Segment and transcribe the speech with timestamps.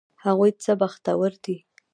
[0.23, 1.57] هغوی څه بختور دي!